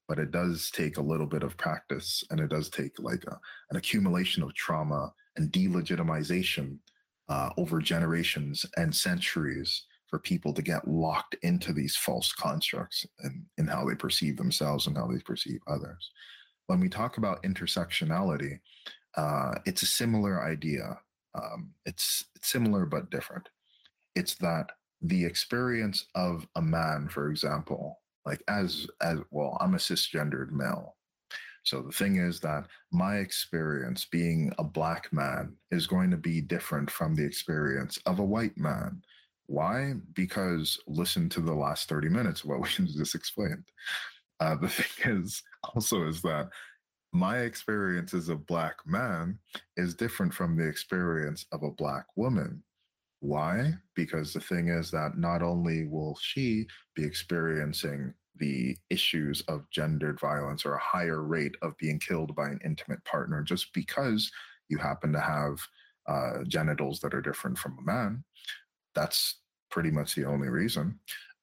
[0.09, 3.38] but it does take a little bit of practice, and it does take like a,
[3.71, 6.79] an accumulation of trauma and delegitimization
[7.29, 13.45] uh, over generations and centuries for people to get locked into these false constructs and
[13.59, 16.11] in how they perceive themselves and how they perceive others.
[16.67, 18.61] When we talk about intersectionality,
[19.17, 20.99] uh, it's a similar idea.
[21.35, 23.49] Um, it's, it's similar but different.
[24.14, 24.71] It's that
[25.03, 30.97] the experience of a man, for example, like as as well, I'm a cisgendered male.
[31.65, 36.43] So the thing is that my experience being a black man is going to be
[36.43, 39.03] different from the experience of a white man
[39.47, 39.95] why?
[40.15, 43.65] Because listen to the last 30 minutes of what we just explained.
[44.41, 45.43] Uh, the thing is
[45.75, 46.49] also is that
[47.13, 49.39] my experience as a black man
[49.77, 52.63] is different from the experience of a black woman.
[53.25, 53.73] Why?
[53.95, 60.21] Because the thing is that not only will she be experiencing the issues of gendered
[60.21, 64.31] violence or a higher rate of being killed by an intimate partner just because
[64.69, 65.59] you happen to have
[66.07, 68.23] uh, genitals that are different from a man,
[68.95, 69.37] that's
[69.71, 70.99] pretty much the only reason.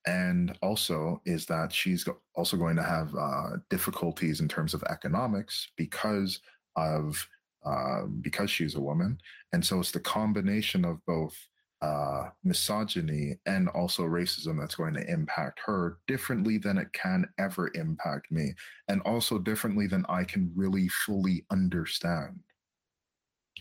[0.05, 5.69] And also, is that she's also going to have uh, difficulties in terms of economics
[5.77, 6.41] because
[6.75, 7.27] of
[7.65, 9.19] uh, because she's a woman,
[9.53, 11.35] and so it's the combination of both
[11.81, 17.71] uh, misogyny and also racism that's going to impact her differently than it can ever
[17.73, 18.53] impact me,
[18.87, 22.39] and also differently than I can really fully understand.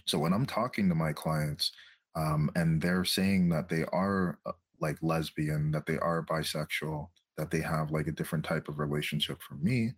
[0.06, 1.72] So when I'm talking to my clients,
[2.14, 7.50] um, and they're saying that they are uh, like lesbian, that they are bisexual, that
[7.50, 9.92] they have like a different type of relationship from me,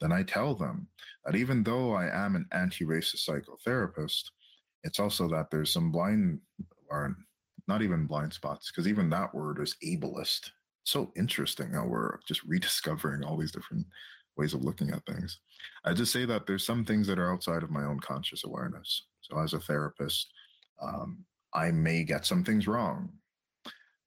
[0.00, 0.88] then I tell them
[1.24, 4.24] that even though I am an anti-racist psychotherapist,
[4.84, 6.40] it's also that there's some blind
[6.88, 7.16] or
[7.68, 10.50] not even blind spots, because even that word is ableist.
[10.84, 13.86] So interesting how we're just rediscovering all these different
[14.36, 15.40] ways of looking at things.
[15.84, 19.06] I just say that there's some things that are outside of my own conscious awareness.
[19.20, 20.32] So as a therapist,
[20.80, 23.10] um, I may get some things wrong.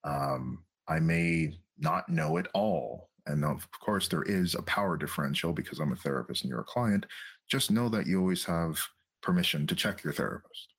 [0.03, 3.09] Um, I may not know it all.
[3.27, 6.65] And of course, there is a power differential because I'm a therapist and you're a
[6.65, 7.05] client.
[7.49, 8.79] Just know that you always have
[9.21, 10.73] permission to check your therapist.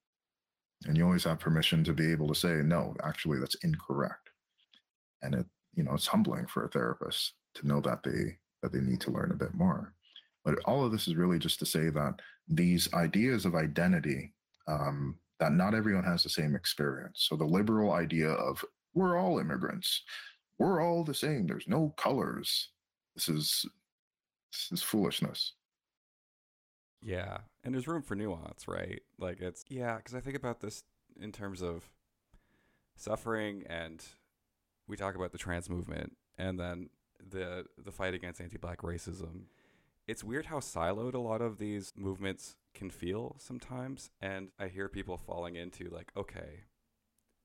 [0.86, 4.30] And you always have permission to be able to say, no, actually, that's incorrect.
[5.22, 8.80] And it, you know, it's humbling for a therapist to know that they that they
[8.80, 9.94] need to learn a bit more.
[10.44, 14.34] But all of this is really just to say that these ideas of identity
[14.68, 17.26] um, that not everyone has the same experience.
[17.28, 18.64] So the liberal idea of
[18.94, 20.02] we're all immigrants,
[20.58, 21.46] we're all the same.
[21.46, 22.68] There's no colors.
[23.16, 23.66] This is
[24.52, 25.54] this is foolishness.
[27.02, 29.00] Yeah, and there's room for nuance, right?
[29.18, 30.84] Like it's yeah, because I think about this
[31.20, 31.90] in terms of
[32.96, 34.02] suffering, and
[34.88, 36.90] we talk about the trans movement, and then
[37.26, 39.44] the the fight against anti-black racism.
[40.08, 44.10] It's weird how siloed a lot of these movements can feel sometimes.
[44.20, 46.64] And I hear people falling into like, okay,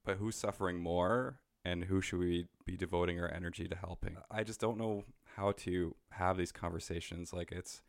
[0.04, 4.18] but who's suffering more and who should we be devoting our energy to helping?
[4.32, 5.04] I just don't know
[5.36, 7.32] how to have these conversations.
[7.32, 7.84] Like it's,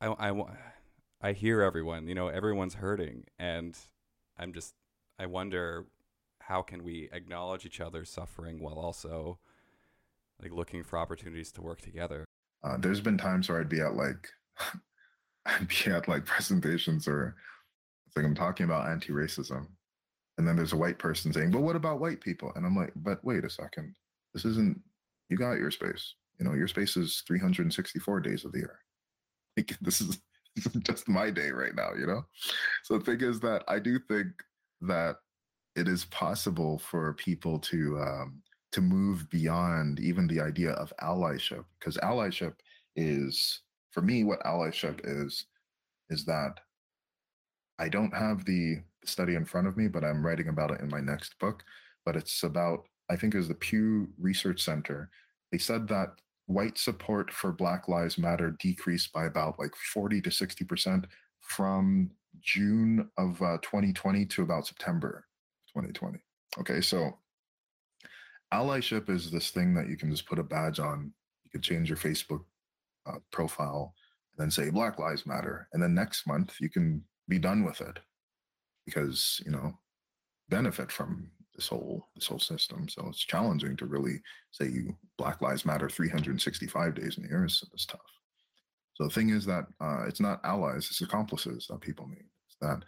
[0.00, 0.42] I, I,
[1.20, 3.24] I hear everyone, you know, everyone's hurting.
[3.38, 3.76] And
[4.38, 4.74] I'm just,
[5.18, 5.86] I wonder
[6.40, 9.38] how can we acknowledge each other's suffering while also
[10.40, 12.24] like looking for opportunities to work together.
[12.62, 14.28] Uh, there's been times where I'd be at like
[15.46, 17.34] I'd be at like presentations or
[18.06, 19.66] it's like I'm talking about anti-racism.
[20.36, 22.52] And then there's a white person saying, but what about white people?
[22.54, 23.94] And I'm like, but wait a second.
[24.34, 24.80] This isn't,
[25.28, 26.14] you got your space.
[26.38, 28.78] You know, your space is 364 days of the year.
[29.58, 30.20] Like, this is
[30.82, 32.24] just my day right now, you know?
[32.84, 34.28] So the thing is that I do think
[34.82, 35.16] that
[35.74, 38.42] it is possible for people to um,
[38.72, 42.54] to move beyond even the idea of allyship because allyship
[42.96, 45.46] is for me what allyship is
[46.10, 46.60] is that
[47.78, 50.88] i don't have the study in front of me but i'm writing about it in
[50.90, 51.64] my next book
[52.04, 55.08] but it's about i think it was the pew research center
[55.50, 56.10] they said that
[56.48, 61.06] white support for black lives matter decreased by about like 40 to 60 percent
[61.40, 65.24] from june of uh, 2020 to about september
[65.74, 66.18] 2020
[66.58, 67.12] okay so
[68.52, 71.12] allyship is this thing that you can just put a badge on.
[71.44, 72.44] You can change your Facebook
[73.06, 73.94] uh, profile
[74.32, 77.80] and then say Black Lives Matter, and then next month you can be done with
[77.80, 77.98] it
[78.86, 79.78] because you know
[80.48, 82.88] benefit from this whole this whole system.
[82.88, 87.44] So it's challenging to really say you Black Lives Matter 365 days in a year
[87.44, 88.00] is, is tough.
[88.94, 92.26] So the thing is that uh, it's not allies, it's accomplices that people need.
[92.46, 92.84] It's that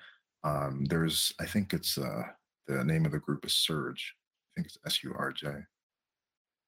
[0.49, 2.23] um, there's, I think it's uh,
[2.69, 5.49] the name of the group is SURJ, I think it's S U R J.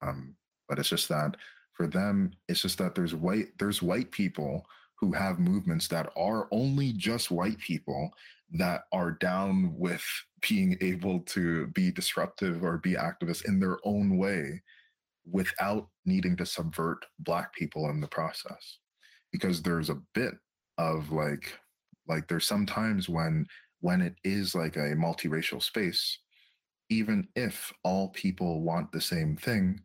[0.01, 0.35] Um,
[0.67, 1.37] but it's just that
[1.71, 4.65] for them, it's just that there's white there's white people
[5.03, 8.11] who have movements that are only just white people
[8.51, 10.03] that are down with
[10.47, 14.61] being able to be disruptive or be activists in their own way
[15.29, 18.77] without needing to subvert black people in the process.
[19.31, 20.35] Because there's a bit
[20.77, 21.57] of like
[22.07, 23.45] like there's sometimes when
[23.81, 26.19] when it is like a multiracial space
[26.89, 29.79] even if all people want the same thing,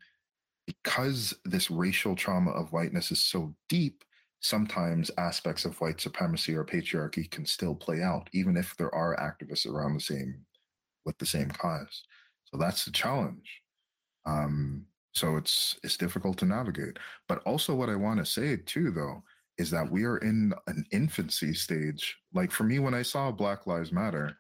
[0.67, 4.05] because this racial trauma of whiteness is so deep,
[4.41, 9.17] sometimes aspects of white supremacy or patriarchy can still play out, even if there are
[9.17, 10.45] activists around the same
[11.05, 12.05] with the same cause.
[12.45, 13.63] So that's the challenge.
[14.27, 16.99] Um, so it's it's difficult to navigate.
[17.29, 19.23] But also, what I want to say too, though,
[19.59, 22.17] is that we are in an infancy stage.
[22.33, 24.39] Like for me, when I saw Black Lives Matter,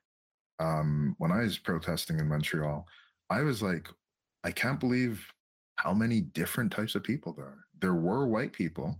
[0.60, 2.86] um, when I was protesting in Montreal,
[3.30, 3.88] I was like,
[4.44, 5.26] I can't believe
[5.76, 7.64] how many different types of people there are.
[7.80, 8.98] There were white people.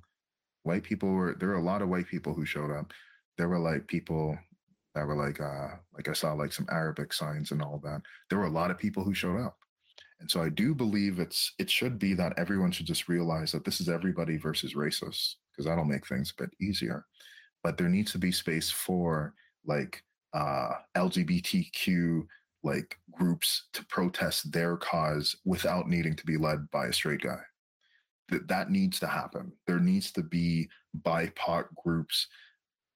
[0.69, 2.93] White people were there were a lot of white people who showed up.
[3.39, 4.39] There were like people
[4.95, 8.03] that were like uh like I saw like some Arabic signs and all that.
[8.29, 9.57] There were a lot of people who showed up.
[10.21, 13.65] And so I do believe it's it should be that everyone should just realize that
[13.65, 17.07] this is everybody versus racists, because that'll make things a bit easier.
[17.63, 19.33] But there needs to be space for
[19.65, 20.03] like
[20.35, 22.27] uh, LGBTQ
[22.63, 27.41] like groups to protest their cause without needing to be led by a straight guy.
[28.31, 29.53] That that needs to happen.
[29.67, 30.69] There needs to be
[31.03, 32.27] BIPOC groups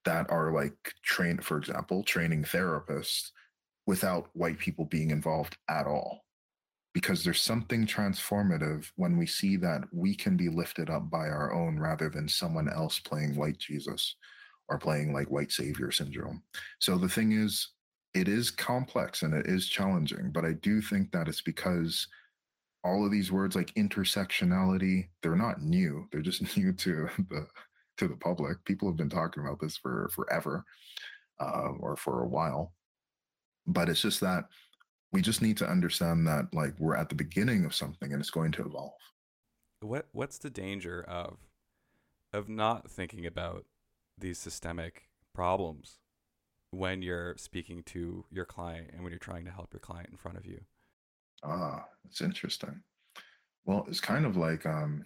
[0.04, 3.30] that are like trained, for example, training therapists
[3.86, 6.24] without white people being involved at all.
[6.94, 11.54] Because there's something transformative when we see that we can be lifted up by our
[11.54, 14.16] own rather than someone else playing white Jesus
[14.68, 16.42] or playing like white savior syndrome.
[16.80, 17.68] So the thing is,
[18.14, 22.06] it is complex and it is challenging, but I do think that it's because
[22.84, 26.08] all of these words like intersectionality, they're not new.
[26.10, 27.46] They're just new to the
[27.98, 28.64] to the public.
[28.64, 30.64] People have been talking about this for forever
[31.40, 32.72] uh, or for a while.
[33.66, 34.44] But it's just that
[35.12, 38.30] we just need to understand that like we're at the beginning of something and it's
[38.30, 38.92] going to evolve.
[39.80, 41.38] What what's the danger of
[42.32, 43.66] of not thinking about
[44.18, 45.98] these systemic problems
[46.70, 50.16] when you're speaking to your client and when you're trying to help your client in
[50.16, 50.62] front of you.
[51.44, 52.82] Ah, that's interesting.
[53.64, 55.04] Well, it's kind of like um,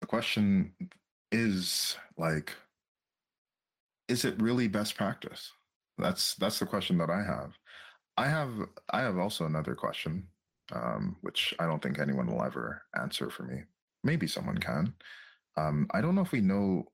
[0.00, 0.72] the question
[1.30, 2.52] is like,
[4.08, 5.50] is it really best practice?
[5.98, 7.52] That's that's the question that I have.
[8.16, 8.52] I have
[8.90, 10.26] I have also another question,
[10.72, 13.62] um, which I don't think anyone will ever answer for me.
[14.04, 14.94] Maybe someone can.
[15.56, 16.86] Um, I don't know if we know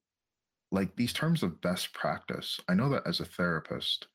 [0.70, 4.06] like these terms of best practice, I know that as a therapist,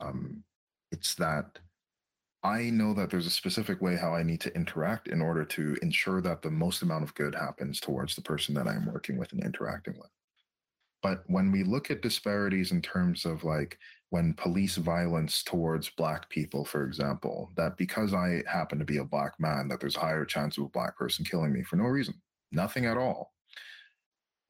[0.00, 0.42] um,
[0.90, 1.58] it's that
[2.44, 5.76] I know that there's a specific way how I need to interact in order to
[5.80, 9.32] ensure that the most amount of good happens towards the person that I'm working with
[9.32, 10.10] and interacting with.
[11.02, 13.78] But when we look at disparities in terms of like
[14.10, 19.04] when police violence towards Black people, for example, that because I happen to be a
[19.04, 21.84] Black man, that there's a higher chance of a Black person killing me for no
[21.84, 22.14] reason,
[22.50, 23.32] nothing at all.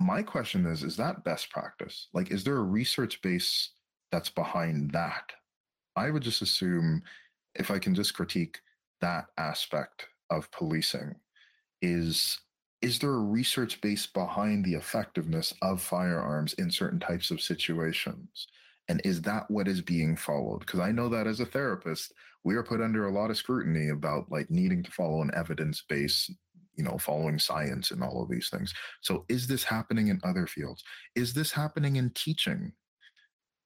[0.01, 2.09] My question is is that best practice?
[2.15, 3.71] Like is there a research base
[4.11, 5.31] that's behind that?
[5.95, 7.03] I would just assume
[7.55, 8.61] if i can just critique
[9.01, 11.15] that aspect of policing
[11.83, 12.39] is
[12.81, 18.47] is there a research base behind the effectiveness of firearms in certain types of situations
[18.89, 20.61] And is that what is being followed?
[20.61, 22.13] Because I know that as a therapist,
[22.45, 25.83] we are put under a lot of scrutiny about like needing to follow an evidence
[25.89, 26.29] base,
[26.75, 28.75] you know, following science and all of these things.
[29.01, 30.83] So is this happening in other fields?
[31.15, 32.73] Is this happening in teaching?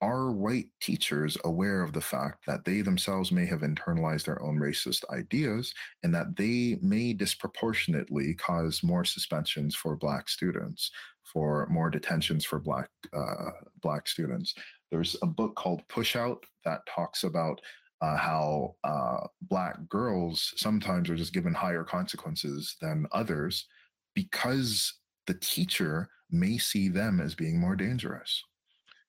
[0.03, 4.59] Are white teachers aware of the fact that they themselves may have internalized their own
[4.59, 5.73] racist ideas
[6.03, 10.91] and that they may disproportionately cause more suspensions for Black students,
[11.25, 14.55] for more detentions for Black uh, Black students?
[14.91, 17.61] There's a book called Pushout that talks about
[18.03, 23.67] uh, how uh, Black girls sometimes are just given higher consequences than others
[24.15, 24.93] because
[25.27, 28.43] the teacher may see them as being more dangerous.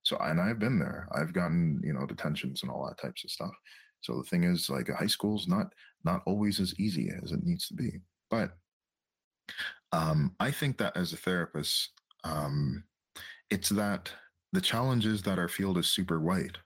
[0.07, 1.05] So, and I've been there.
[1.11, 3.51] I've gotten, you know, detentions and all that types of stuff.
[3.99, 5.73] So the thing is, like, high school's not
[6.05, 7.99] not always as easy as it needs to be.
[8.29, 8.51] But
[9.91, 11.89] um, I think that as a therapist,
[12.23, 12.85] um,
[13.49, 14.09] it's that
[14.53, 16.57] the challenge is that our field is super white.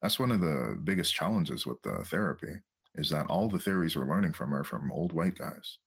[0.00, 2.54] That's one of the biggest challenges with the therapy
[2.94, 5.78] is that all the theories we're learning from are from old white guys.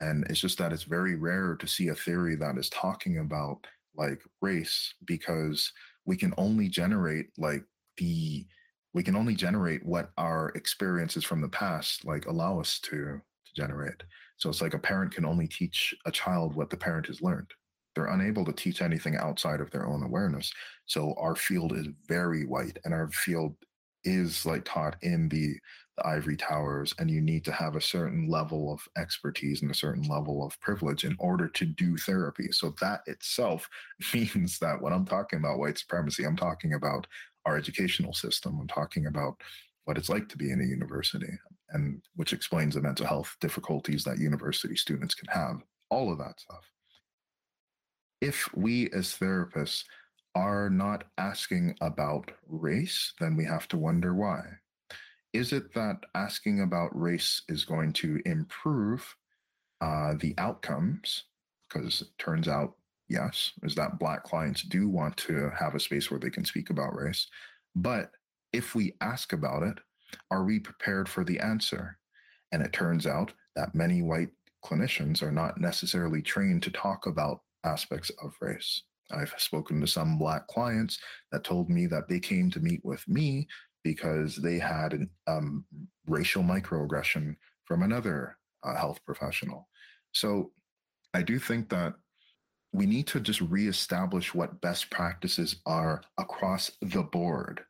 [0.00, 3.64] And it's just that it's very rare to see a theory that is talking about
[3.96, 5.72] like race because
[6.04, 7.64] we can only generate like
[7.96, 8.46] the
[8.94, 13.54] we can only generate what our experiences from the past like allow us to to
[13.54, 14.02] generate.
[14.38, 17.50] So it's like a parent can only teach a child what the parent has learned.
[17.94, 20.52] They're unable to teach anything outside of their own awareness.
[20.84, 23.56] So our field is very white and our field
[24.06, 25.56] is like taught in the
[25.96, 29.74] the ivory towers and you need to have a certain level of expertise and a
[29.74, 32.48] certain level of privilege in order to do therapy.
[32.52, 33.66] So that itself
[34.14, 37.06] means that when i'm talking about white supremacy i'm talking about
[37.46, 39.40] our educational system i'm talking about
[39.86, 41.32] what it's like to be in a university
[41.70, 46.38] and which explains the mental health difficulties that university students can have all of that
[46.40, 46.64] stuff.
[48.20, 49.84] If we as therapists
[50.36, 54.42] are not asking about race then we have to wonder why
[55.36, 59.16] is it that asking about race is going to improve
[59.82, 61.24] uh, the outcomes?
[61.68, 62.74] Because it turns out,
[63.08, 66.70] yes, is that Black clients do want to have a space where they can speak
[66.70, 67.26] about race.
[67.74, 68.12] But
[68.54, 69.78] if we ask about it,
[70.30, 71.98] are we prepared for the answer?
[72.52, 74.30] And it turns out that many white
[74.64, 78.82] clinicians are not necessarily trained to talk about aspects of race.
[79.10, 80.98] I've spoken to some Black clients
[81.32, 83.46] that told me that they came to meet with me
[83.84, 85.64] because they had an um,
[86.06, 89.68] racial microaggression from another uh, health professional.
[90.12, 90.50] So
[91.14, 91.94] I do think that
[92.72, 97.62] we need to just reestablish what best practices are across the board.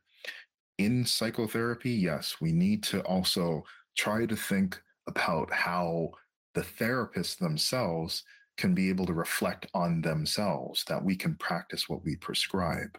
[0.77, 3.63] In psychotherapy, yes, we need to also
[3.97, 6.11] try to think about how
[6.55, 8.23] the therapists themselves
[8.57, 12.97] can be able to reflect on themselves, that we can practice what we prescribe.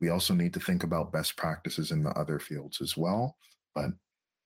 [0.00, 3.36] We also need to think about best practices in the other fields as well.
[3.74, 3.90] But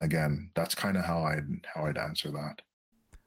[0.01, 2.63] again, that's kind of how I'd how I'd answer that.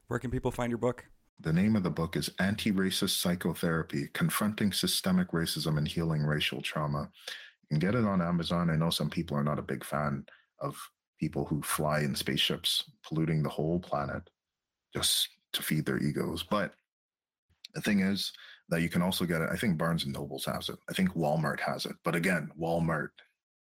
[0.08, 1.06] Where can people find your book?
[1.40, 7.10] The name of the book is Anti-Racist Psychotherapy: Confronting Systemic Racism and Healing Racial Trauma.
[7.70, 8.70] You can get it on Amazon.
[8.70, 10.26] I know some people are not a big fan
[10.60, 10.76] of
[11.20, 14.30] people who fly in spaceships polluting the whole planet
[14.94, 16.74] just to feed their egos, but
[17.78, 18.34] the thing is,
[18.70, 19.50] that you can also get it.
[19.52, 20.78] I think Barnes and Nobles has it.
[20.90, 21.96] I think Walmart has it.
[22.04, 23.10] But again, Walmart,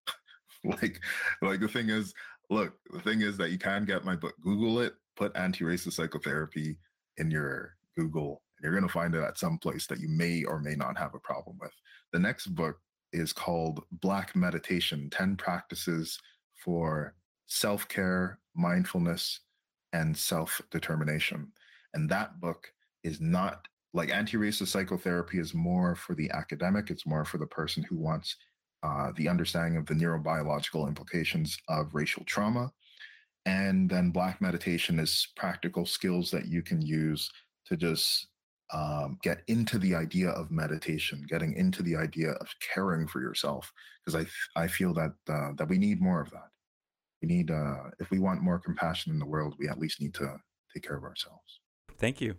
[0.64, 1.00] like,
[1.42, 2.14] like the thing is,
[2.50, 4.34] look, the thing is that you can get my book.
[4.42, 6.78] Google it, put anti-racist psychotherapy
[7.18, 10.44] in your Google, and you're going to find it at some place that you may
[10.44, 11.74] or may not have a problem with.
[12.14, 12.78] The next book
[13.12, 16.18] is called Black Meditation 10 Practices
[16.64, 17.14] for
[17.48, 19.42] Self Care, Mindfulness,
[19.94, 21.52] and Self Determination.
[21.94, 22.72] And that book
[23.04, 27.84] is not like anti-racist psychotherapy is more for the academic it's more for the person
[27.84, 28.36] who wants
[28.84, 32.72] uh, the understanding of the neurobiological implications of racial trauma
[33.46, 37.30] and then black meditation is practical skills that you can use
[37.66, 38.28] to just
[38.72, 43.72] um, get into the idea of meditation getting into the idea of caring for yourself
[44.06, 44.26] because
[44.56, 46.50] i i feel that uh, that we need more of that.
[47.22, 50.14] We need uh, if we want more compassion in the world we at least need
[50.16, 50.38] to
[50.74, 51.60] take care of ourselves.
[51.98, 52.36] Thank you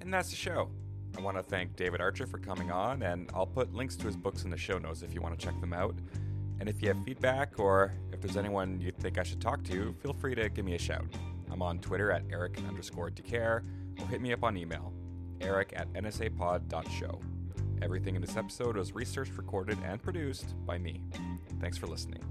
[0.00, 0.70] and that's the show.
[1.16, 4.16] I want to thank David Archer for coming on, and I'll put links to his
[4.16, 5.94] books in the show notes if you want to check them out.
[6.60, 9.94] And if you have feedback or if there's anyone you think I should talk to,
[10.02, 11.06] feel free to give me a shout.
[11.50, 13.62] I'm on Twitter at Eric underscore Dicaire,
[13.98, 14.92] or hit me up on email,
[15.40, 17.20] eric at nsapod.show.
[17.82, 21.02] Everything in this episode was researched, recorded, and produced by me.
[21.60, 22.22] Thanks for listening.